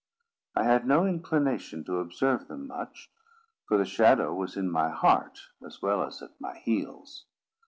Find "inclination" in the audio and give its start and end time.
1.05-1.83